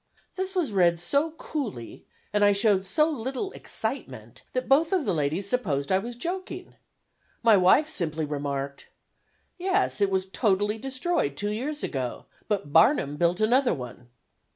[0.35, 5.13] '"This was read so coolly, and I showed so little excitement, that both of the
[5.13, 6.73] ladies supposed I was joking.
[7.43, 8.87] My wife simply remarked:
[9.59, 14.09] "Yes, it was totally destroyed two years ago, but Barnum built another one."